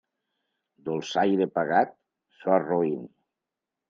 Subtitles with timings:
[0.87, 1.93] Dolçainer pagat,
[2.39, 3.05] so roín.